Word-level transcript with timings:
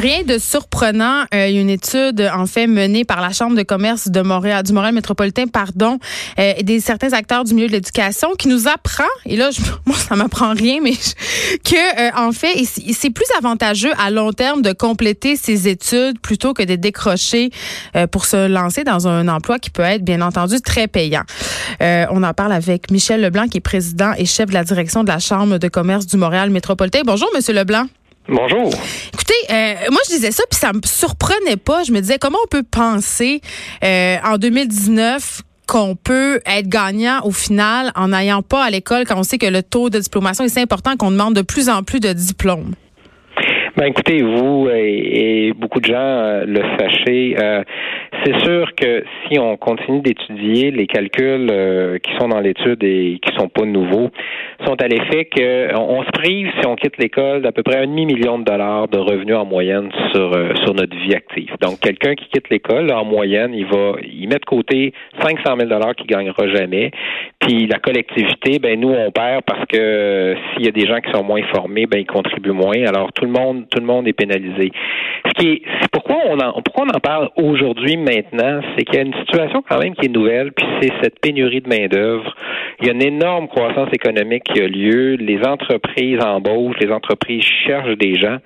Rien 0.00 0.22
de 0.22 0.38
surprenant. 0.38 1.24
Euh, 1.34 1.50
une 1.50 1.68
étude, 1.68 2.26
en 2.34 2.46
fait, 2.46 2.66
menée 2.66 3.04
par 3.04 3.20
la 3.20 3.32
Chambre 3.32 3.54
de 3.54 3.62
commerce 3.62 4.08
de 4.08 4.22
Montréal, 4.22 4.62
du 4.62 4.72
Montréal 4.72 4.94
métropolitain, 4.94 5.46
pardon, 5.46 5.98
euh, 6.38 6.54
et 6.56 6.62
des 6.62 6.80
certains 6.80 7.12
acteurs 7.12 7.44
du 7.44 7.52
milieu 7.52 7.66
de 7.66 7.72
l'éducation 7.72 8.30
qui 8.38 8.48
nous 8.48 8.66
apprend, 8.66 9.04
et 9.26 9.36
là, 9.36 9.50
je, 9.50 9.60
moi, 9.84 9.94
ça 9.96 10.16
m'apprend 10.16 10.54
rien, 10.54 10.78
mais 10.82 10.92
que, 10.92 12.00
euh, 12.00 12.10
en 12.16 12.32
fait, 12.32 12.64
c'est 12.64 13.10
plus 13.10 13.26
avantageux 13.36 13.92
à 13.98 14.10
long 14.10 14.32
terme 14.32 14.62
de 14.62 14.72
compléter 14.72 15.36
ses 15.36 15.68
études 15.68 16.18
plutôt 16.18 16.54
que 16.54 16.62
de 16.62 16.76
décrocher 16.76 17.50
pour 18.10 18.24
se 18.24 18.48
lancer 18.48 18.84
dans 18.84 19.06
un 19.06 19.28
emploi 19.28 19.58
qui 19.58 19.68
peut 19.68 19.82
être, 19.82 20.02
bien 20.02 20.22
entendu, 20.22 20.62
très 20.62 20.88
payant. 20.88 21.24
on 21.80 22.22
en 22.22 22.32
parle 22.32 22.52
avec 22.52 22.90
Michel 22.90 23.20
Leblanc, 23.20 23.48
qui 23.48 23.58
est 23.58 23.60
président 23.60 24.12
et 24.16 24.24
chef 24.24 24.48
de 24.48 24.54
la 24.54 24.64
direction 24.64 25.04
de 25.04 25.08
la 25.08 25.18
Chambre 25.18 25.58
de 25.58 25.68
commerce 25.68 26.06
du 26.06 26.16
Montréal 26.16 26.48
métropolitain. 26.48 27.00
Bonjour, 27.04 27.28
Monsieur 27.34 27.52
Leblanc. 27.52 27.84
Bonjour. 28.28 28.70
Euh, 29.50 29.74
moi 29.90 30.00
je 30.08 30.14
disais 30.14 30.30
ça 30.30 30.44
puis 30.50 30.58
ça 30.58 30.72
me 30.72 30.80
surprenait 30.84 31.56
pas. 31.56 31.82
Je 31.84 31.92
me 31.92 32.00
disais 32.00 32.18
comment 32.18 32.38
on 32.44 32.48
peut 32.48 32.62
penser 32.62 33.40
euh, 33.84 34.16
en 34.24 34.38
2019 34.38 35.42
qu'on 35.66 35.94
peut 35.94 36.40
être 36.46 36.68
gagnant 36.68 37.20
au 37.24 37.30
final 37.30 37.92
en 37.94 38.08
n'ayant 38.08 38.42
pas 38.42 38.64
à 38.64 38.70
l'école 38.70 39.04
quand 39.06 39.16
on 39.16 39.22
sait 39.22 39.38
que 39.38 39.46
le 39.46 39.62
taux 39.62 39.88
de 39.88 39.98
diplomation 39.98 40.44
est 40.44 40.48
si 40.48 40.60
important 40.60 40.96
qu'on 40.96 41.12
demande 41.12 41.34
de 41.34 41.42
plus 41.42 41.68
en 41.68 41.82
plus 41.82 42.00
de 42.00 42.12
diplômes? 42.12 42.74
Ben 43.76 43.86
écoutez, 43.86 44.20
vous 44.20 44.68
et, 44.68 45.52
beaucoup 45.56 45.80
de 45.80 45.86
gens 45.86 45.94
euh, 45.96 46.44
le 46.44 46.60
sachez, 46.76 47.36
c'est 48.24 48.38
sûr 48.44 48.74
que 48.74 49.04
si 49.26 49.38
on 49.38 49.56
continue 49.56 50.00
d'étudier 50.00 50.70
les 50.70 50.86
calculs 50.86 51.48
euh, 51.50 51.98
qui 51.98 52.10
sont 52.18 52.28
dans 52.28 52.40
l'étude 52.40 52.82
et 52.82 53.18
qui 53.22 53.34
sont 53.36 53.48
pas 53.48 53.64
nouveaux, 53.64 54.10
sont 54.66 54.80
à 54.80 54.88
l'effet 54.88 55.24
qu'on 55.24 56.02
se 56.02 56.10
prive 56.10 56.50
si 56.60 56.66
on 56.66 56.76
quitte 56.76 56.98
l'école 56.98 57.42
d'à 57.42 57.52
peu 57.52 57.62
près 57.62 57.78
un 57.78 57.86
demi 57.86 58.06
million 58.06 58.38
de 58.38 58.44
dollars 58.44 58.88
de 58.88 58.98
revenus 58.98 59.36
en 59.36 59.44
moyenne 59.44 59.90
sur 60.12 60.32
euh, 60.34 60.54
sur 60.64 60.74
notre 60.74 60.96
vie 60.96 61.14
active. 61.14 61.54
Donc 61.60 61.80
quelqu'un 61.80 62.14
qui 62.14 62.26
quitte 62.26 62.50
l'école 62.50 62.92
en 62.92 63.04
moyenne, 63.04 63.54
il 63.54 63.66
va 63.66 63.94
il 64.02 64.28
met 64.28 64.38
de 64.38 64.44
côté 64.44 64.92
500 65.20 65.56
000 65.58 65.68
dollars 65.68 65.94
qu'il 65.94 66.06
gagnera 66.06 66.46
jamais. 66.48 66.90
Puis 67.38 67.66
la 67.66 67.78
collectivité, 67.78 68.58
ben 68.58 68.78
nous 68.78 68.90
on 68.90 69.10
perd 69.10 69.42
parce 69.44 69.64
que 69.66 69.78
euh, 69.78 70.34
s'il 70.52 70.66
y 70.66 70.68
a 70.68 70.72
des 70.72 70.86
gens 70.86 71.00
qui 71.00 71.10
sont 71.12 71.24
moins 71.24 71.42
formés, 71.54 71.86
ben 71.86 71.98
ils 71.98 72.06
contribuent 72.06 72.50
moins. 72.50 72.84
Alors 72.86 73.12
tout 73.12 73.24
le 73.24 73.32
monde 73.32 73.66
tout 73.70 73.80
le 73.80 73.86
monde 73.86 74.06
est 74.08 74.12
pénalisé. 74.12 74.72
Est, 75.42 75.62
pourquoi 75.92 76.16
on 76.26 76.38
en 76.38 76.62
pourquoi 76.62 76.84
on 76.86 76.96
en 76.96 77.00
parle 77.00 77.28
aujourd'hui 77.36 77.96
maintenant, 77.96 78.60
c'est 78.76 78.84
qu'il 78.84 78.96
y 78.96 78.98
a 78.98 79.02
une 79.02 79.14
situation 79.14 79.62
quand 79.68 79.78
même 79.78 79.94
qui 79.94 80.06
est 80.06 80.08
nouvelle, 80.08 80.52
puis 80.52 80.66
c'est 80.80 80.92
cette 81.02 81.20
pénurie 81.20 81.60
de 81.60 81.68
main-d'œuvre. 81.68 82.34
Il 82.80 82.86
y 82.86 82.90
a 82.90 82.92
une 82.92 83.02
énorme 83.02 83.48
croissance 83.48 83.88
économique 83.92 84.44
qui 84.44 84.60
a 84.60 84.68
lieu. 84.68 85.16
Les 85.16 85.40
entreprises 85.46 86.18
embauchent, 86.22 86.78
les 86.80 86.90
entreprises 86.90 87.44
cherchent 87.66 87.96
des 87.98 88.16
gens. 88.16 88.38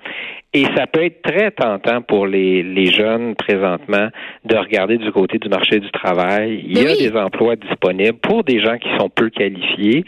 Et 0.55 0.63
ça 0.73 0.87
peut 0.87 1.03
être 1.03 1.21
très 1.21 1.51
tentant 1.51 2.01
pour 2.01 2.27
les, 2.27 2.63
les 2.63 2.85
jeunes 2.85 3.35
présentement 3.35 4.07
de 4.45 4.55
regarder 4.55 4.97
du 4.97 5.11
côté 5.11 5.37
du 5.37 5.49
marché 5.49 5.81
du 5.81 5.91
travail. 5.91 6.63
Il 6.65 6.81
y 6.81 6.87
a 6.87 6.95
des 6.95 7.13
emplois 7.13 7.57
disponibles 7.57 8.17
pour 8.19 8.45
des 8.45 8.61
gens 8.61 8.77
qui 8.77 8.87
sont 8.97 9.09
peu 9.09 9.29
qualifiés 9.29 10.05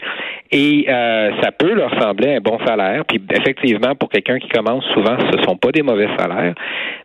et 0.50 0.86
euh, 0.88 1.30
ça 1.42 1.52
peut 1.52 1.74
leur 1.74 1.90
sembler 2.00 2.36
un 2.36 2.40
bon 2.40 2.58
salaire. 2.64 3.04
Puis 3.04 3.20
effectivement, 3.30 3.94
pour 3.94 4.08
quelqu'un 4.08 4.38
qui 4.38 4.48
commence, 4.48 4.84
souvent, 4.94 5.18
ce 5.30 5.42
sont 5.42 5.56
pas 5.56 5.70
des 5.70 5.82
mauvais 5.82 6.08
salaires. 6.18 6.54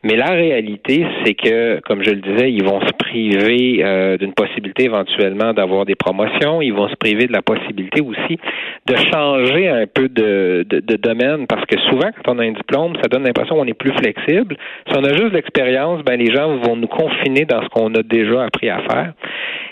Mais 0.04 0.16
la 0.16 0.32
réalité, 0.32 1.06
c'est 1.26 1.34
que, 1.34 1.82
comme 1.82 2.02
je 2.02 2.12
le 2.12 2.22
disais, 2.22 2.50
ils 2.50 2.64
vont 2.64 2.80
se 2.80 2.94
priver 2.94 3.84
euh, 3.84 4.18
d'une 4.18 4.34
possibilité 4.34 4.86
éventuellement 4.86 5.54
d'avoir 5.54 5.84
des 5.86 5.96
promotions. 5.96 6.62
Ils 6.62 6.74
vont 6.74 6.88
se 6.88 6.96
priver 6.96 7.28
de 7.28 7.34
la 7.34 7.42
possibilité 7.42 8.02
aussi 8.02 8.40
de 8.86 8.96
changer 9.12 9.68
un 9.68 9.86
peu 9.88 10.08
de, 10.08 10.66
de, 10.70 10.80
de 10.80 10.96
domaine 10.96 11.46
parce 11.48 11.66
que 11.66 11.78
souvent, 11.90 12.10
quand 12.24 12.36
on 12.36 12.40
a 12.40 12.44
un 12.44 12.52
diplôme, 12.52 12.94
ça 13.02 13.10
donne 13.10 13.24
l'impression 13.34 13.56
qu'on 13.56 13.68
est 13.68 13.74
plus 13.74 13.94
flexible. 13.94 14.58
Si 14.88 14.98
on 14.98 15.04
a 15.04 15.14
juste 15.14 15.34
l'expérience, 15.34 16.04
ben 16.04 16.20
les 16.20 16.34
gens 16.34 16.58
vont 16.58 16.76
nous 16.76 16.88
confiner 16.88 17.46
dans 17.46 17.62
ce 17.64 17.70
qu'on 17.70 17.94
a 17.96 18.04
déjà 18.04 18.44
appris 18.46 18.70
à 18.70 18.80
faire. 18.80 19.14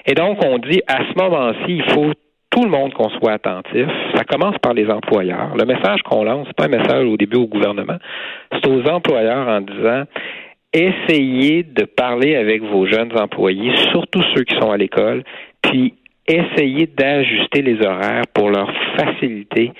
Et 0.06 0.14
donc, 0.14 0.44
on 0.44 0.58
dit 0.58 0.82
à 0.88 1.00
ce 1.04 1.24
moment-ci, 1.24 1.68
il 1.68 1.92
faut 1.92 2.12
tout 2.50 2.64
le 2.64 2.70
monde 2.70 2.94
qu'on 2.94 3.10
soit 3.10 3.34
attentif. 3.34 3.88
Ça 4.16 4.24
commence 4.24 4.58
par 4.60 4.74
les 4.74 4.90
employeurs. 4.90 5.56
Le 5.56 5.66
message 5.66 6.02
qu'on 6.04 6.24
lance, 6.24 6.48
c'est 6.48 6.56
pas 6.56 6.66
un 6.66 6.80
message 6.80 7.06
au 7.06 7.18
début 7.18 7.38
au 7.38 7.48
gouvernement, 7.48 7.98
c'est 8.52 8.68
aux 8.68 8.86
employeurs 8.90 9.48
en 9.48 9.62
disant 9.62 10.04
essayez 10.74 11.64
de 11.64 11.84
parler 11.84 12.36
avec 12.36 12.64
vos 12.64 12.86
jeunes 12.86 13.12
employés, 13.18 13.74
surtout 13.92 14.22
ceux 14.36 14.44
qui 14.44 14.56
sont 14.56 14.72
à 14.72 14.78
l'école, 14.78 15.24
puis 15.62 15.94
essayez 16.28 16.88
d'ajuster 16.88 17.62
les 17.62 17.86
horaires 17.86 18.24
pour 18.34 18.50
leur 18.50 18.72
faciliter 18.98 19.74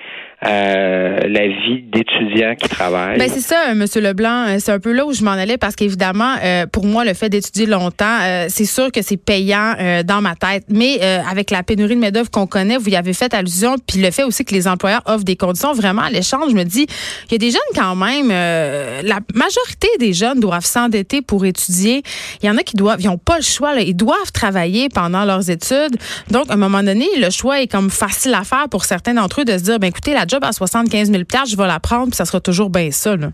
euh, 0.44 1.20
la 1.28 1.48
vie 1.48 1.84
d'étudiants 1.84 2.56
qui 2.56 2.68
travaillent. 2.68 3.20
Ben 3.20 3.30
c'est 3.32 3.42
ça, 3.42 3.76
Monsieur 3.76 4.02
Leblanc. 4.02 4.48
Euh, 4.48 4.58
c'est 4.60 4.72
un 4.72 4.80
peu 4.80 4.92
là 4.92 5.06
où 5.06 5.14
je 5.14 5.24
m'en 5.24 5.32
allais 5.32 5.60
parce 5.60 5.76
qu'évidemment, 5.76 6.36
euh, 6.44 6.66
pour 6.66 6.84
moi, 6.86 7.06
le 7.06 7.14
fait 7.14 7.30
d'étudier 7.30 7.68
longtemps, 7.68 8.18
c'est 8.48 8.66
sûr 8.66 8.92
que 8.92 9.04
c'est 9.04 9.18
payant 9.18 9.76
dans 10.06 10.22
ma 10.22 10.36
tête. 10.36 10.66
Mais 10.70 11.02
avec 11.30 11.52
la 11.52 11.64
pénurie 11.64 11.96
de 11.96 12.00
main 12.00 12.12
d'œuvre 12.12 12.32
qu'on 12.32 12.48
connaît, 12.48 12.78
vous 12.78 12.90
y 12.90 12.96
avez 12.96 13.14
fait 13.14 13.34
allusion, 13.34 13.76
puis 13.88 14.02
le 14.02 14.10
fait 14.12 14.24
aussi 14.24 14.44
que 14.44 14.54
les 14.54 14.68
employeurs 14.68 15.02
offrent 15.06 15.24
des 15.24 15.36
conditions 15.36 15.74
vraiment 15.74 16.04
à 16.04 16.10
l'échange, 16.10 16.52
je 16.52 16.56
me 16.56 16.64
dis, 16.64 16.88
il 17.30 17.32
y 17.34 17.36
a 17.36 17.38
des 17.38 17.52
jeunes 17.52 17.62
quand 17.76 17.96
même. 17.96 18.30
la 18.30 19.20
majorité 19.34 19.88
des 20.00 20.14
jeunes 20.14 20.40
doivent 20.40 20.66
s'endetter 20.66 21.22
pour 21.22 21.46
étudier. 21.46 22.04
Il 22.42 22.48
y 22.48 22.50
en 22.50 22.58
a 22.58 22.64
qui 22.64 22.76
doivent, 22.76 23.02
ils 23.02 23.08
n'ont 23.08 23.18
pas 23.18 23.38
le 23.38 23.44
choix. 23.44 23.76
Là, 23.76 23.82
ils 23.82 23.96
doivent 23.96 24.32
travailler 24.34 24.90
pendant 24.90 25.26
leurs 25.26 25.50
études. 25.50 25.96
Donc, 26.30 26.50
à 26.50 26.54
un 26.54 26.58
moment 26.58 26.84
donné, 26.84 27.08
le 27.18 27.30
choix 27.30 27.62
est 27.62 27.68
comme 27.68 27.90
facile 27.90 28.34
à 28.34 28.44
faire 28.44 28.68
pour 28.70 28.86
certains 28.86 29.14
d'entre 29.14 29.42
eux 29.42 29.46
de 29.46 29.58
se 29.58 29.64
dire, 29.64 29.80
ben 29.80 29.88
écoutez, 29.88 30.14
la 30.14 30.26
job 30.32 30.44
à 30.44 30.52
75 30.54 31.12
000 31.12 31.24
je 31.46 31.58
vais 31.58 31.68
la 31.68 31.80
prendre, 31.80 32.08
puis 32.08 32.16
ça 32.16 32.26
sera 32.26 32.40
toujours 32.40 32.70
bien 32.70 32.90
ça. 32.92 33.16
Là. 33.16 33.32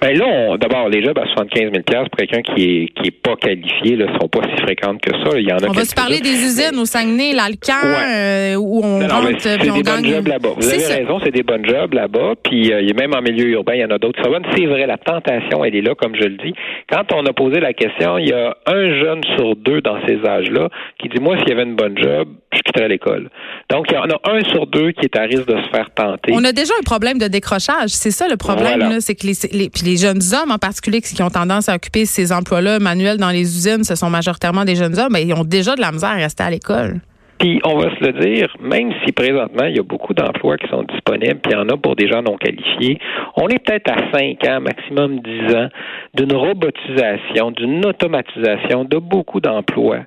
Ben 0.00 0.16
là, 0.16 0.56
d'abord, 0.58 0.88
les 0.88 1.02
jobs 1.04 1.18
à 1.18 1.26
75 1.26 1.72
000 1.72 2.04
pour 2.04 2.16
quelqu'un 2.18 2.42
qui 2.42 2.62
est 2.62 2.86
qui 2.96 3.08
est 3.08 3.10
pas 3.10 3.36
qualifié, 3.36 3.96
ne 3.96 4.06
sont 4.18 4.28
pas 4.28 4.40
si 4.48 4.62
fréquentes 4.62 5.00
que 5.00 5.10
ça. 5.24 5.38
Il 5.38 5.48
y 5.48 5.52
en 5.52 5.58
a 5.58 5.68
on 5.68 5.72
va 5.72 5.84
se 5.84 5.94
parler 5.94 6.20
des 6.20 6.30
usines 6.30 6.78
au 6.78 6.84
Saguenay, 6.84 7.32
l'Alcan, 7.32 7.74
euh, 7.84 8.54
où 8.56 8.82
on 8.84 9.00
rentre 9.00 9.58
puis 9.58 9.70
on 9.70 9.76
des 9.76 9.82
Bonnes 9.82 10.04
jobs 10.04 10.26
là-bas. 10.26 10.48
Vous 10.56 10.68
avez 10.68 10.86
raison, 10.86 11.20
c'est 11.24 11.30
des 11.30 11.42
bonnes 11.42 11.66
jobs 11.66 11.94
là-bas. 11.94 12.34
Puis 12.42 12.72
euh, 12.72 12.92
même 12.96 13.14
en 13.14 13.22
milieu 13.22 13.46
urbain, 13.48 13.74
il 13.74 13.80
y 13.80 13.84
en 13.84 13.90
a 13.90 13.98
d'autres. 13.98 14.20
C'est 14.54 14.66
vrai, 14.66 14.86
la 14.86 14.98
tentation, 14.98 15.64
elle 15.64 15.74
est 15.74 15.82
là, 15.82 15.94
comme 15.94 16.14
je 16.14 16.24
le 16.24 16.36
dis. 16.36 16.52
Quand 16.90 17.12
on 17.12 17.24
a 17.26 17.32
posé 17.32 17.60
la 17.60 17.72
question, 17.72 18.18
il 18.18 18.28
y 18.28 18.32
a 18.32 18.56
un 18.66 19.00
jeune 19.00 19.22
sur 19.36 19.56
deux 19.56 19.80
dans 19.80 19.98
ces 20.06 20.18
âges-là 20.24 20.68
qui 21.00 21.08
dit 21.08 21.20
moi, 21.20 21.36
s'il 21.38 21.48
y 21.48 21.52
avait 21.52 21.64
une 21.64 21.76
bonne 21.76 21.96
job, 21.98 22.28
je 22.52 22.60
quitterais 22.60 22.88
l'école. 22.88 23.30
Donc, 23.70 23.86
il 23.90 23.94
y 23.94 23.98
en 23.98 24.08
a 24.08 24.20
un 24.30 24.40
sur 24.50 24.66
deux 24.66 24.92
qui 24.92 25.04
est 25.04 25.16
à 25.16 25.22
risque 25.22 25.46
de 25.46 25.56
se 25.56 25.68
faire 25.70 25.90
tenter. 25.94 26.32
On 26.32 26.44
a 26.44 26.52
déjà 26.52 26.72
un 26.78 26.82
problème 26.84 27.18
de 27.18 27.28
décrochage. 27.28 27.90
C'est 27.90 28.10
ça 28.10 28.28
le 28.28 28.36
problème, 28.36 29.00
c'est 29.00 29.14
que 29.14 29.26
les, 29.26 29.34
les 29.52 29.68
jeunes 29.94 30.22
hommes 30.32 30.50
en 30.50 30.58
particulier 30.58 31.00
qui 31.00 31.22
ont 31.22 31.30
tendance 31.30 31.68
à 31.68 31.76
occuper 31.76 32.04
ces 32.04 32.32
emplois-là 32.32 32.80
manuels 32.80 33.18
dans 33.18 33.30
les 33.30 33.42
usines, 33.42 33.84
ce 33.84 33.94
sont 33.94 34.10
majoritairement 34.10 34.64
des 34.64 34.74
jeunes 34.74 34.98
hommes, 34.98 35.12
mais 35.12 35.22
ils 35.22 35.34
ont 35.34 35.44
déjà 35.44 35.76
de 35.76 35.80
la 35.80 35.92
misère 35.92 36.10
à 36.10 36.14
rester 36.14 36.42
à 36.42 36.50
l'école. 36.50 37.00
Puis 37.38 37.60
on 37.64 37.76
va 37.76 37.94
se 37.94 38.02
le 38.02 38.12
dire, 38.14 38.48
même 38.60 38.92
si 39.04 39.12
présentement 39.12 39.66
il 39.66 39.76
y 39.76 39.78
a 39.78 39.82
beaucoup 39.82 40.14
d'emplois 40.14 40.56
qui 40.56 40.68
sont 40.68 40.84
disponibles, 40.84 41.38
puis 41.40 41.52
il 41.52 41.56
y 41.56 41.60
en 41.60 41.68
a 41.68 41.76
pour 41.76 41.94
des 41.94 42.08
gens 42.08 42.22
non 42.22 42.36
qualifiés, 42.36 42.98
on 43.36 43.46
est 43.48 43.58
peut-être 43.58 43.90
à 43.90 44.18
5 44.18 44.42
ans, 44.48 44.60
maximum 44.60 45.20
10 45.20 45.54
ans, 45.54 45.68
d'une 46.14 46.34
robotisation, 46.34 47.50
d'une 47.50 47.84
automatisation 47.84 48.84
de 48.84 48.98
beaucoup 48.98 49.40
d'emplois 49.40 50.00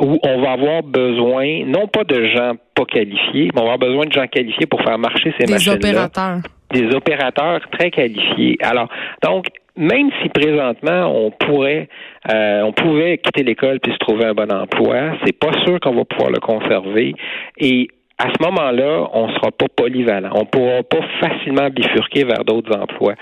où 0.00 0.18
on 0.22 0.40
va 0.40 0.52
avoir 0.52 0.82
besoin, 0.82 1.64
non 1.66 1.88
pas 1.88 2.04
de 2.04 2.24
gens 2.28 2.52
pas 2.74 2.84
qualifiés, 2.84 3.50
mais 3.52 3.60
on 3.60 3.66
va 3.66 3.72
avoir 3.72 3.78
besoin 3.78 4.06
de 4.06 4.12
gens 4.12 4.26
qualifiés 4.28 4.66
pour 4.66 4.80
faire 4.82 4.98
marcher 4.98 5.34
ces 5.38 5.50
machines-là. 5.50 5.76
Des 5.78 5.88
opérateurs. 5.88 6.38
Des 6.72 6.94
opérateurs 6.94 7.60
très 7.70 7.90
qualifiés. 7.90 8.58
Alors, 8.62 8.88
donc, 9.22 9.46
même 9.76 10.10
si 10.20 10.28
présentement 10.28 11.06
on 11.06 11.30
pourrait, 11.30 11.88
euh, 12.32 12.62
on 12.62 12.72
pouvait 12.72 13.18
quitter 13.18 13.44
l'école 13.44 13.78
puis 13.80 13.92
se 13.92 13.98
trouver 13.98 14.26
un 14.26 14.34
bon 14.34 14.52
emploi, 14.52 15.16
c'est 15.24 15.38
pas 15.38 15.52
sûr 15.64 15.78
qu'on 15.80 15.94
va 15.94 16.04
pouvoir 16.04 16.30
le 16.30 16.40
conserver. 16.40 17.14
Et 17.58 17.88
à 18.20 18.26
ce 18.36 18.42
moment-là, 18.42 19.08
on 19.12 19.28
sera 19.28 19.52
pas 19.52 19.66
polyvalent. 19.76 20.30
On 20.34 20.44
pourra 20.44 20.82
pas 20.82 21.00
facilement 21.20 21.68
bifurquer 21.70 22.24
vers 22.24 22.44
d'autres 22.44 22.76
emplois. 22.76 23.14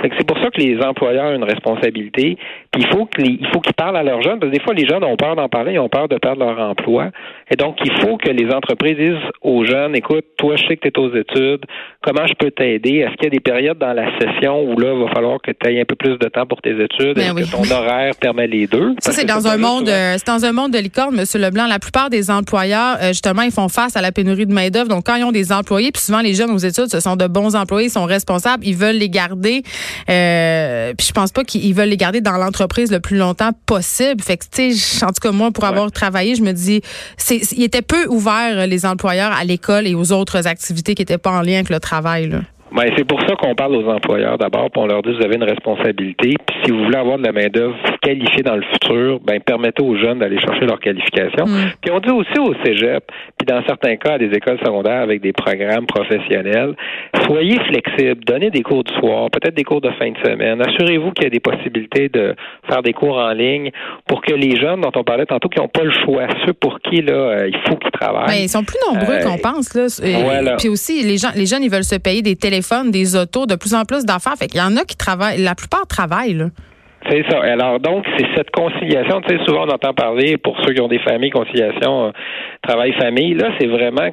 C'est 0.00 0.26
pour 0.26 0.38
ça 0.38 0.50
que 0.50 0.60
les 0.60 0.80
employeurs 0.80 1.32
ont 1.32 1.34
une 1.34 1.44
responsabilité. 1.44 2.36
Puis 2.70 2.82
il 2.82 2.86
faut 2.86 3.06
qu'il 3.06 3.44
faut 3.52 3.60
qu'ils 3.60 3.74
parlent 3.74 3.96
à 3.96 4.04
leurs 4.04 4.22
jeunes. 4.22 4.38
Parce 4.38 4.52
que 4.52 4.56
des 4.56 4.62
fois, 4.62 4.74
les 4.74 4.86
jeunes 4.86 5.02
ont 5.02 5.16
peur 5.16 5.34
d'en 5.34 5.48
parler, 5.48 5.72
ils 5.72 5.80
ont 5.80 5.88
peur 5.88 6.08
de 6.08 6.18
perdre 6.18 6.44
leur 6.44 6.58
emploi. 6.58 7.10
Et 7.50 7.56
donc, 7.56 7.78
il 7.84 7.92
faut 8.00 8.16
que 8.16 8.30
les 8.30 8.48
entreprises 8.52 8.96
disent 8.96 9.30
aux 9.42 9.64
jeunes, 9.64 9.96
écoute, 9.96 10.24
toi, 10.38 10.54
je 10.54 10.66
sais 10.68 10.76
que 10.76 10.88
tu 10.88 10.88
es 10.88 10.98
aux 11.00 11.14
études, 11.16 11.64
comment 12.00 12.26
je 12.26 12.34
peux 12.34 12.52
t'aider? 12.52 12.98
Est-ce 12.98 13.14
qu'il 13.16 13.24
y 13.24 13.26
a 13.26 13.30
des 13.30 13.40
périodes 13.40 13.78
dans 13.78 13.92
la 13.92 14.06
session 14.20 14.62
où 14.62 14.78
là, 14.78 14.92
il 14.94 15.02
va 15.02 15.08
falloir 15.12 15.38
que 15.42 15.50
tu 15.50 15.68
aies 15.68 15.80
un 15.80 15.84
peu 15.84 15.96
plus 15.96 16.16
de 16.16 16.28
temps 16.28 16.46
pour 16.46 16.62
tes 16.62 16.80
études? 16.80 17.16
Ben 17.16 17.36
Est-ce 17.36 17.50
que 17.50 17.56
ton 17.56 17.74
horaire 17.74 18.12
permet 18.20 18.46
les 18.46 18.68
deux? 18.68 18.94
Ça, 19.00 19.10
c'est 19.10 19.26
dans 19.26 19.48
un 19.48 19.56
monde, 19.56 19.88
euh, 19.88 20.14
c'est 20.16 20.28
dans 20.28 20.44
un 20.44 20.52
monde 20.52 20.70
de 20.70 20.78
licorne, 20.78 21.18
M. 21.18 21.24
Leblanc. 21.42 21.66
La 21.66 21.80
plupart 21.80 22.08
des 22.08 22.30
employeurs, 22.30 22.98
euh, 23.02 23.08
justement, 23.08 23.42
ils 23.42 23.50
font 23.50 23.68
face 23.68 23.96
à 23.96 24.00
la 24.00 24.12
pénurie 24.12 24.43
de 24.46 24.52
main-d'œuvre. 24.52 24.88
Donc, 24.88 25.06
quand 25.06 25.16
ils 25.16 25.24
ont 25.24 25.32
des 25.32 25.52
employés, 25.52 25.92
puis 25.92 26.02
souvent 26.02 26.20
les 26.20 26.34
jeunes 26.34 26.50
aux 26.50 26.58
études, 26.58 26.88
ce 26.90 27.00
sont 27.00 27.16
de 27.16 27.26
bons 27.26 27.56
employés, 27.56 27.88
ils 27.88 27.92
sont 27.92 28.04
responsables, 28.04 28.66
ils 28.66 28.76
veulent 28.76 28.96
les 28.96 29.10
garder. 29.10 29.62
Euh, 30.08 30.92
puis 30.96 31.06
je 31.08 31.12
pense 31.12 31.32
pas 31.32 31.44
qu'ils 31.44 31.74
veulent 31.74 31.88
les 31.88 31.96
garder 31.96 32.20
dans 32.20 32.36
l'entreprise 32.36 32.90
le 32.90 33.00
plus 33.00 33.16
longtemps 33.16 33.50
possible. 33.66 34.22
Fait 34.22 34.36
que, 34.36 34.44
tu 34.50 34.74
sais, 34.74 35.04
en 35.04 35.08
tout 35.08 35.20
cas, 35.20 35.32
moi, 35.32 35.50
pour 35.50 35.64
avoir 35.64 35.90
travaillé, 35.90 36.34
je 36.34 36.42
me 36.42 36.52
dis, 36.52 36.80
c'est, 37.16 37.40
il 37.52 37.62
était 37.62 37.82
peu 37.82 38.06
ouvert, 38.08 38.66
les 38.66 38.86
employeurs, 38.86 39.32
à 39.32 39.44
l'école 39.44 39.86
et 39.86 39.94
aux 39.94 40.12
autres 40.12 40.46
activités 40.46 40.94
qui 40.94 41.02
n'étaient 41.02 41.18
pas 41.18 41.30
en 41.30 41.42
lien 41.42 41.54
avec 41.54 41.70
le 41.70 41.80
travail. 41.80 42.28
Là. 42.28 42.40
Ben, 42.74 42.90
c'est 42.96 43.04
pour 43.04 43.20
ça 43.20 43.36
qu'on 43.36 43.54
parle 43.54 43.76
aux 43.76 43.88
employeurs 43.88 44.36
d'abord, 44.36 44.68
puis 44.68 44.82
on 44.82 44.86
leur 44.86 45.00
dit 45.02 45.12
vous 45.12 45.24
avez 45.24 45.36
une 45.36 45.44
responsabilité. 45.44 46.34
Puis 46.44 46.56
si 46.64 46.72
vous 46.72 46.82
voulez 46.84 46.96
avoir 46.96 47.18
de 47.18 47.24
la 47.24 47.30
main-d'œuvre 47.30 47.76
qualifiée 48.02 48.42
dans 48.42 48.56
le 48.56 48.62
futur, 48.62 49.20
ben 49.20 49.40
permettez 49.40 49.80
aux 49.80 49.96
jeunes 49.96 50.18
d'aller 50.18 50.40
chercher 50.40 50.66
leur 50.66 50.80
qualification. 50.80 51.46
Mm. 51.46 51.70
Puis 51.80 51.90
on 51.92 52.00
dit 52.00 52.10
aussi 52.10 52.36
au 52.40 52.52
Cégep, 52.64 53.04
puis 53.38 53.46
dans 53.46 53.64
certains 53.64 53.94
cas 53.94 54.14
à 54.14 54.18
des 54.18 54.36
écoles 54.36 54.58
secondaires 54.58 55.02
avec 55.02 55.20
des 55.20 55.32
programmes 55.32 55.86
professionnels, 55.86 56.74
soyez 57.26 57.60
flexibles, 57.68 58.24
donnez 58.24 58.50
des 58.50 58.62
cours 58.62 58.82
du 58.82 58.92
soir, 58.94 59.30
peut-être 59.30 59.54
des 59.54 59.62
cours 59.62 59.80
de 59.80 59.90
fin 59.90 60.10
de 60.10 60.18
semaine. 60.24 60.60
Assurez-vous 60.60 61.12
qu'il 61.12 61.24
y 61.24 61.26
a 61.28 61.30
des 61.30 61.40
possibilités 61.40 62.08
de 62.08 62.34
faire 62.68 62.82
des 62.82 62.92
cours 62.92 63.18
en 63.18 63.32
ligne 63.32 63.70
pour 64.08 64.20
que 64.20 64.34
les 64.34 64.56
jeunes 64.56 64.80
dont 64.80 64.92
on 64.96 65.04
parlait 65.04 65.26
tantôt 65.26 65.48
qui 65.48 65.60
n'ont 65.60 65.68
pas 65.68 65.84
le 65.84 65.92
choix, 66.04 66.26
ceux 66.44 66.54
pour 66.54 66.80
qui 66.80 67.02
là 67.02 67.12
euh, 67.12 67.48
il 67.48 67.58
faut 67.68 67.76
qu'ils 67.76 67.92
travaillent. 67.92 68.26
Ben, 68.26 68.42
ils 68.42 68.48
sont 68.48 68.64
plus 68.64 68.78
nombreux 68.88 69.20
qu'on 69.20 69.36
euh, 69.36 69.52
pense 69.52 69.74
là. 69.74 69.86
Et, 70.02 70.56
Puis 70.58 70.68
aussi 70.68 71.04
les 71.04 71.18
gens, 71.18 71.30
les 71.36 71.46
jeunes 71.46 71.62
ils 71.62 71.70
veulent 71.70 71.84
se 71.84 71.96
payer 71.96 72.22
des 72.22 72.34
téléphones 72.34 72.63
des 72.90 73.16
autos, 73.16 73.46
de 73.46 73.56
plus 73.56 73.74
en 73.74 73.84
plus 73.84 74.04
d'affaires. 74.04 74.34
Fait 74.38 74.46
qu'il 74.46 74.60
y 74.60 74.62
en 74.62 74.76
a 74.76 74.84
qui 74.84 74.96
travaillent, 74.96 75.42
la 75.42 75.54
plupart 75.54 75.86
travaillent. 75.86 76.50
C'est 77.08 77.24
ça. 77.28 77.40
Alors 77.42 77.80
donc, 77.80 78.04
c'est 78.16 78.26
cette 78.34 78.50
conciliation, 78.50 79.20
tu 79.20 79.36
sais, 79.36 79.44
souvent 79.44 79.66
on 79.66 79.70
entend 79.70 79.92
parler, 79.92 80.38
pour 80.38 80.56
ceux 80.64 80.72
qui 80.72 80.80
ont 80.80 80.88
des 80.88 81.00
familles, 81.00 81.30
conciliation, 81.30 82.06
euh, 82.06 82.10
travail-famille, 82.62 83.34
là, 83.34 83.50
c'est 83.60 83.66
vraiment 83.66 84.10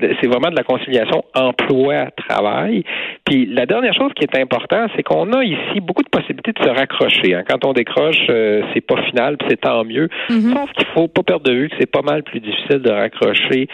c'est 0.00 0.26
vraiment 0.26 0.50
de 0.50 0.56
la 0.56 0.64
conciliation 0.64 1.24
emploi-travail. 1.34 2.84
Puis 3.24 3.46
la 3.46 3.66
dernière 3.66 3.94
chose 3.94 4.12
qui 4.14 4.24
est 4.24 4.40
importante, 4.40 4.90
c'est 4.96 5.02
qu'on 5.02 5.32
a 5.32 5.44
ici 5.44 5.80
beaucoup 5.80 6.02
de 6.02 6.08
possibilités 6.08 6.52
de 6.52 6.62
se 6.62 6.68
raccrocher. 6.68 7.34
Hein. 7.34 7.44
Quand 7.48 7.64
on 7.64 7.72
décroche, 7.72 8.26
euh, 8.30 8.62
c'est 8.74 8.80
pas 8.80 9.02
final, 9.04 9.36
puis 9.36 9.48
c'est 9.50 9.60
tant 9.60 9.84
mieux. 9.84 10.08
Mm-hmm. 10.28 10.52
Sauf 10.54 10.72
qu'il 10.72 10.86
faut 10.94 11.08
pas 11.08 11.22
perdre 11.22 11.44
de 11.44 11.52
vue 11.52 11.68
que 11.68 11.76
c'est 11.78 11.90
pas 11.90 12.02
mal 12.02 12.22
plus 12.22 12.40
difficile 12.40 12.78
de 12.78 12.90
raccrocher 12.90 13.68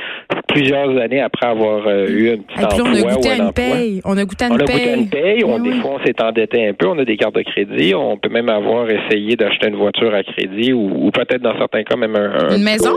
plusieurs 0.49 0.97
années 0.99 1.21
après 1.21 1.47
avoir 1.47 1.87
euh, 1.87 2.07
eu 2.09 2.31
un 2.31 2.39
petit 2.39 2.65
emploi 2.65 2.89
on 2.89 2.95
a 2.95 3.15
goûté 3.15 3.29
à 3.29 3.37
une 3.37 3.53
paye. 3.53 4.01
On 4.05 4.17
a 4.17 4.25
goûté 4.25 4.45
à 4.45 4.49
une 4.49 4.59
paye. 4.59 4.67
On 4.67 4.73
a 4.73 4.75
goûté 4.75 4.91
à 4.91 4.97
une 4.97 5.09
paye. 5.09 5.45
On, 5.45 5.59
Des 5.61 5.73
fois, 5.81 5.91
on 6.01 6.05
s'est 6.05 6.23
endetté 6.23 6.69
un 6.69 6.75
peu. 6.75 6.87
On 6.87 6.99
a 6.99 7.05
des 7.05 7.17
cartes 7.17 7.35
de 7.35 7.43
crédit. 7.43 7.95
On 7.95 8.17
peut 8.17 8.29
même 8.29 8.49
avoir 8.49 8.89
essayé 8.91 9.37
d'acheter 9.37 9.69
une 9.69 9.77
voiture 9.77 10.15
à 10.15 10.23
crédit 10.23 10.73
ou, 10.73 11.11
peut-être 11.11 11.43
dans 11.43 11.57
certains 11.59 11.83
cas 11.85 11.97
même 11.97 12.17
un, 12.17 12.57
une 12.57 12.63
maison? 12.63 12.97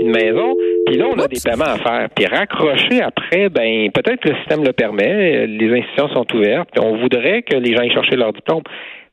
une 0.00 0.10
maison. 0.10 0.56
Puis 0.86 0.96
là, 0.96 1.06
on 1.10 1.18
a 1.18 1.28
des 1.28 1.40
paiements 1.42 1.64
à 1.64 1.78
faire. 1.78 2.08
Puis 2.14 2.26
raccrocher 2.26 3.02
après, 3.02 3.48
ben 3.48 3.90
peut-être 3.92 4.20
que 4.20 4.28
le 4.30 4.36
système 4.36 4.64
le 4.64 4.72
permet, 4.72 5.46
les 5.46 5.78
institutions 5.78 6.08
sont 6.08 6.26
ouvertes, 6.34 6.68
puis 6.72 6.84
on 6.84 6.96
voudrait 6.96 7.42
que 7.42 7.56
les 7.56 7.74
gens 7.74 7.82
aillent 7.82 7.92
chercher 7.92 8.16
leur 8.16 8.32
diplôme. 8.32 8.62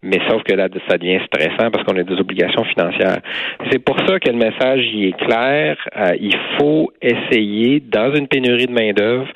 Mais 0.01 0.19
sauf 0.29 0.43
que 0.43 0.53
là, 0.53 0.69
ça 0.87 0.97
devient 0.97 1.19
stressant 1.25 1.71
parce 1.71 1.83
qu'on 1.83 1.97
a 1.97 2.03
des 2.03 2.15
obligations 2.15 2.63
financières. 2.63 3.19
C'est 3.69 3.79
pour 3.79 3.97
ça 4.07 4.17
que 4.19 4.29
le 4.29 4.37
message 4.37 4.85
y 4.93 5.07
est 5.07 5.17
clair. 5.17 5.75
Euh, 5.97 6.15
il 6.19 6.35
faut 6.57 6.91
essayer, 7.01 7.81
dans 7.81 8.13
une 8.15 8.27
pénurie 8.27 8.67
de 8.67 8.71
main-d'œuvre, 8.71 9.27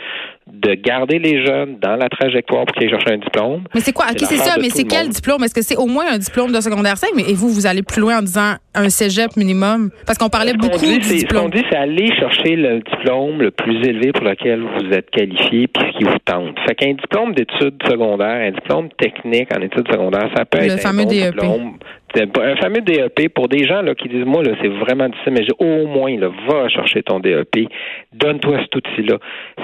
de 0.52 0.74
garder 0.76 1.20
les 1.20 1.46
jeunes 1.46 1.78
dans 1.82 1.96
la 1.96 2.10
trajectoire 2.10 2.66
pour 2.66 2.76
qu'ils 2.76 2.90
cherchent 2.90 3.08
un 3.08 3.18
diplôme. 3.18 3.64
Mais 3.74 3.82
c'est 3.82 3.94
quoi? 3.94 4.06
OK, 4.12 4.20
c'est 4.20 4.38
ça, 4.38 4.56
mais 4.60 4.70
c'est 4.70 4.84
quel 4.84 5.10
diplôme? 5.10 5.44
Est-ce 5.44 5.54
que 5.54 5.62
c'est 5.62 5.78
au 5.78 5.86
moins 5.86 6.06
un 6.12 6.18
diplôme 6.18 6.52
de 6.52 6.60
secondaire 6.60 6.98
5? 6.98 7.10
Mais, 7.16 7.24
et 7.30 7.34
vous, 7.34 7.50
vous 7.50 7.66
allez 7.66 7.82
plus 7.84 8.02
loin 8.02 8.20
en 8.20 8.22
disant 8.22 8.56
un 8.76 8.90
cégep 8.90 9.36
minimum? 9.38 9.90
Parce 10.06 10.18
qu'on 10.18 10.30
parlait 10.30 10.54
beaucoup 10.54 10.78
dit, 10.78 11.00
du 11.00 11.16
diplôme. 11.18 11.44
Ce 11.44 11.46
qu'on 11.46 11.50
dit, 11.50 11.66
c'est 11.70 11.78
aller 11.78 12.08
chercher 12.20 12.56
le 12.56 12.80
diplôme 12.80 13.42
le 13.42 13.52
plus 13.52 13.78
élevé 13.88 14.12
pour 14.12 14.26
lequel 14.26 14.62
vous 14.62 14.94
êtes 14.94 15.10
qualifié 15.12 15.68
puis 15.68 15.84
ce 15.92 15.98
qui 15.98 16.04
vous 16.04 16.20
tente. 16.26 16.58
Fait 16.68 16.76
qu'un 16.76 16.94
diplôme 16.94 17.34
d'études 17.34 17.82
secondaires, 17.88 18.48
un 18.48 18.52
diplôme 18.52 18.90
technique 18.98 19.48
en 19.56 19.62
études 19.62 19.88
secondaires, 19.90 20.30
ça 20.36 20.46
peut 20.46 20.60
être 20.60 20.86
un 20.86 20.94
bon 20.94 21.06
DEP. 21.06 21.34
diplôme 21.34 21.74
un 22.16 22.56
fameux 22.58 22.82
DEP 22.82 23.30
pour 23.34 23.48
des 23.48 23.66
gens 23.66 23.82
là, 23.82 23.96
qui 23.96 24.08
disent 24.08 24.26
moi 24.26 24.44
là 24.44 24.56
c'est 24.62 24.68
vraiment 24.68 25.10
difficile 25.10 25.34
mais 25.34 25.48
au 25.60 25.88
moins 25.88 26.16
là 26.18 26.30
va 26.48 26.70
chercher 26.70 27.04
ton 27.04 27.20
DEP 27.20 27.68
donne-toi 28.14 28.60
cet 28.62 28.76
outil-là. 28.76 29.18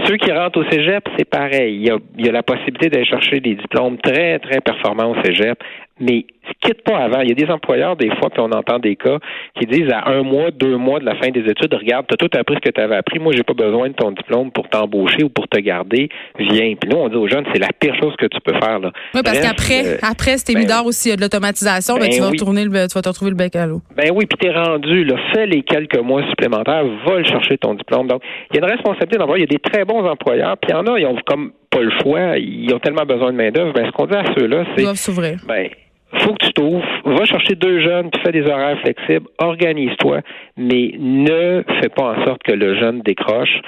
Ceux 0.06 0.18
qui 0.18 0.31
rentrent 0.31 0.60
au 0.60 0.69
cégep 0.72 1.07
c'est 1.18 1.30
pareil. 1.30 1.75
Il 1.75 1.88
y 1.88 1.92
a, 1.92 1.98
il 2.18 2.25
y 2.25 2.30
a 2.30 2.31
la 2.31 2.44
possibilité 2.44 2.90
d'aller 2.90 3.06
chercher 3.06 3.40
des 3.40 3.56
diplômes 3.56 3.98
très 3.98 4.40
très 4.40 4.62
performants 4.62 5.12
au 5.12 5.24
cégep 5.24 5.57
mais 6.00 6.25
quitte 6.62 6.84
pas 6.84 6.98
avant. 6.98 7.22
Il 7.22 7.30
y 7.30 7.31
a 7.31 7.36
des 7.36 7.51
employeurs, 7.51 7.96
des 7.96 8.10
fois, 8.18 8.30
puis 8.30 8.40
on 8.40 8.51
entend 8.51 8.80
des 8.80 8.96
cas 8.96 9.18
qui 9.57 9.66
disent 9.66 9.92
à 9.92 10.10
un 10.10 10.24
mois, 10.24 10.51
deux 10.51 10.78
mois 10.78 11.00
de 11.00 11.06
la 11.06 11.16
fin 11.16 11.30
des 11.30 11.42
études, 11.42 11.74
regarde, 11.74 12.06
tu 12.07 12.13
as 12.13 12.18
tout 12.18 12.38
appris 12.38 12.56
ce 12.56 12.69
que 12.69 12.74
tu 12.74 12.81
avais 12.81 12.96
appris. 12.96 13.19
Moi, 13.19 13.34
j'ai 13.36 13.44
pas 13.44 13.54
besoin 13.54 13.90
de 13.90 13.94
ton 13.94 14.12
diplôme 14.12 14.51
pour 14.51 14.68
t'embaucher 14.69 15.24
ou 15.24 15.30
pour 15.30 15.48
te 15.48 15.60
garder. 15.60 16.10
Viens. 16.38 16.75
Puis 16.75 16.90
nous, 16.90 16.98
on 16.98 17.10
dit 17.10 17.16
aux 17.16 17.28
jeunes, 17.28 17.46
c'est 17.54 17.60
la 17.60 17.69
pire 17.80 17.96
chose 17.96 18.16
que 18.18 18.25
tu 18.25 18.40
peux 18.42 18.54
faire. 18.54 18.80
Là. 18.80 18.92
Oui, 19.13 19.22
parce 19.24 19.40
qu'après, 19.40 19.86
euh, 19.86 19.98
après, 20.01 20.38
c'était 20.38 20.54
ben, 20.54 20.81
aussi, 20.86 21.10
il 21.10 21.12
y 21.12 21.13
a 21.13 21.18
de 21.18 21.22
l'automatisation, 21.22 21.96
ben, 21.96 22.01
ben, 22.01 22.10
tu 22.10 22.22
vas 22.22 22.28
retourner 22.30 22.63
le, 22.63 22.69
tu 22.69 22.94
vas 22.94 23.01
te 23.01 23.10
retrouver 23.10 23.31
le 23.31 23.38
bec 23.38 23.56
à 23.56 23.66
l'eau. 23.66 23.81
Ben 23.96 24.12
oui, 24.13 24.25
puis 24.25 24.38
t'es 24.40 24.51
rendu, 24.51 25.04
là, 25.04 25.16
fais 25.34 25.46
les 25.46 25.62
quelques 25.63 26.00
mois 26.00 26.24
supplémentaires, 26.30 26.84
va 27.06 27.18
le 27.18 27.25
chercher 27.25 27.57
ton 27.57 27.74
diplôme. 27.74 28.07
Donc, 28.07 28.22
il 28.51 28.57
y 28.57 28.60
a 28.60 28.66
une 28.66 28.72
responsabilité 28.72 29.18
d'employeur. 29.18 29.48
Il 29.48 29.54
y 29.54 29.56
a 29.56 29.57
des 29.57 29.69
très 29.72 29.86
bons 29.86 30.06
employeurs, 30.06 30.57
puis 30.57 30.72
il 30.72 30.74
y 30.74 30.78
en 30.78 30.86
a, 30.94 31.00
ils 31.00 31.06
ont 31.06 31.16
comme 31.25 31.51
pas 31.69 31.81
le 31.81 31.92
choix, 32.01 32.38
ils 32.38 32.74
ont 32.74 32.80
tellement 32.80 33.06
besoin 33.06 33.31
de 33.31 33.38
main-d'œuvre. 33.38 33.74
Ben, 33.74 33.86
ce 33.86 33.92
qu'on 33.92 34.07
dit 34.07 34.16
à 34.16 34.24
ceux-là, 34.38 34.66
c'est. 34.75 34.81
Ils 34.81 34.86
doivent 34.86 34.96
s'ouvrir. 34.96 35.40
Ben, 35.48 35.69
faut 36.17 36.33
que 36.33 36.45
tu 36.45 36.53
t'ouvres, 36.53 36.85
va 37.06 37.25
chercher 37.25 37.56
deux 37.56 37.81
jeunes, 37.81 38.09
puis 38.09 38.21
fais 38.23 38.31
des 38.31 38.50
horaires 38.50 38.79
flexibles, 38.79 39.27
organise-toi, 39.38 40.21
mais 40.57 40.94
ne 40.97 41.63
fais 41.81 41.89
pas 41.89 42.15
en 42.15 42.25
sorte 42.25 42.41
que 42.44 42.51
le 42.51 42.79
jeune 42.79 43.01
décroche. 43.01 43.61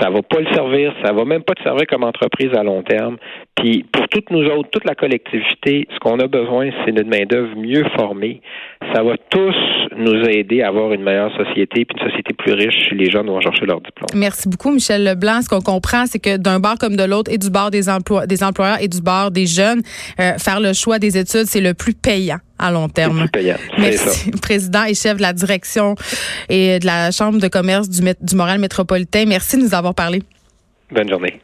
Ça 0.00 0.10
va 0.10 0.22
pas 0.22 0.40
le 0.40 0.52
servir, 0.54 0.94
ça 1.04 1.12
va 1.12 1.24
même 1.24 1.42
pas 1.42 1.54
te 1.54 1.62
servir 1.62 1.86
comme 1.88 2.04
entreprise 2.04 2.50
à 2.56 2.62
long 2.62 2.82
terme. 2.82 3.16
Puis 3.60 3.84
pour 3.92 4.08
toutes 4.08 4.30
nous 4.30 4.44
autres, 4.46 4.70
toute 4.70 4.84
la 4.86 4.94
collectivité, 4.94 5.86
ce 5.92 5.98
qu'on 5.98 6.18
a 6.18 6.26
besoin, 6.26 6.70
c'est 6.84 6.92
d'une 6.92 7.08
main-d'œuvre 7.08 7.54
mieux 7.56 7.84
formée. 7.94 8.40
Ça 8.94 9.02
va 9.02 9.16
tous 9.28 9.54
nous 9.96 10.24
aider 10.24 10.62
à 10.62 10.68
avoir 10.68 10.92
une 10.92 11.02
meilleure 11.02 11.30
société, 11.36 11.84
puis 11.84 11.96
une 12.00 12.08
société 12.10 12.32
plus 12.32 12.54
riche 12.54 12.88
si 12.88 12.94
les 12.94 13.10
jeunes 13.10 13.26
vont 13.26 13.40
chercher 13.40 13.66
leur 13.66 13.80
diplôme. 13.80 14.08
Merci 14.14 14.48
beaucoup, 14.48 14.70
Michel 14.70 15.04
Leblanc. 15.04 15.42
Ce 15.42 15.48
qu'on 15.48 15.60
comprend, 15.60 16.06
c'est 16.06 16.18
que 16.18 16.38
d'un 16.38 16.58
bar 16.58 16.76
comme 16.78 16.96
de 16.96 17.04
l'autre, 17.04 17.30
et 17.30 17.36
du 17.36 17.50
bar 17.50 17.70
des, 17.70 17.90
emplois, 17.90 18.26
des 18.26 18.42
employeurs 18.42 18.80
et 18.80 18.88
du 18.88 19.02
bar 19.02 19.30
des 19.30 19.46
jeunes, 19.46 19.82
euh, 20.18 20.38
faire 20.38 20.60
le 20.60 20.72
choix 20.72 20.98
des 20.98 21.18
études, 21.18 21.44
c'est 21.44 21.60
le 21.60 21.74
plus 21.74 21.94
payant 21.94 22.38
à 22.58 22.72
long 22.72 22.88
terme. 22.88 23.18
Plus 23.20 23.30
payant. 23.30 23.56
Merci, 23.78 24.30
président 24.42 24.84
et 24.84 24.94
chef 24.94 25.18
de 25.18 25.22
la 25.22 25.34
direction 25.34 25.96
et 26.48 26.78
de 26.78 26.86
la 26.86 27.10
Chambre 27.10 27.38
de 27.38 27.48
commerce 27.48 27.90
du, 27.90 28.00
du 28.00 28.36
Montréal 28.36 28.58
métropolitain. 28.58 29.24
Merci 29.26 29.58
de 29.58 29.62
nous 29.62 29.74
avoir 29.74 29.94
parlé. 29.94 30.22
Bonne 30.90 31.08
journée. 31.08 31.40